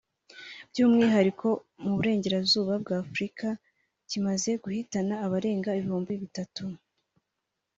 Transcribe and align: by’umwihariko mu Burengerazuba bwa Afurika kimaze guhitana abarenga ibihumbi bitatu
by’umwihariko 0.69 1.47
mu 1.83 1.91
Burengerazuba 1.97 2.73
bwa 2.81 2.95
Afurika 3.03 3.47
kimaze 4.09 4.49
guhitana 4.63 5.13
abarenga 5.25 5.69
ibihumbi 5.79 6.13
bitatu 6.23 6.63